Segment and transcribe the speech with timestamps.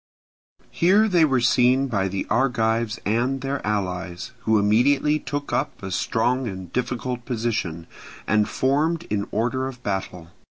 [0.71, 5.91] Here they were seen by the Argives and their allies, who immediately took up a
[5.91, 7.85] strong and difficult position,
[8.25, 10.31] and formed in order of battle.